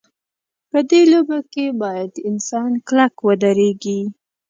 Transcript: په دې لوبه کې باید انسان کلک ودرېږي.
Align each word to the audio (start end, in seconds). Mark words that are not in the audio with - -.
په 0.71 0.79
دې 0.89 1.01
لوبه 1.11 1.39
کې 1.53 1.65
باید 1.83 2.11
انسان 2.29 2.71
کلک 2.87 3.13
ودرېږي. 3.27 4.01